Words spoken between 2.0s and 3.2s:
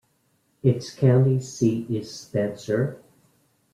Spencer.